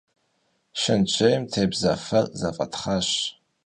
[0.81, 3.09] Шэнтжьейм тебза фэр зэфӏэтхъащ.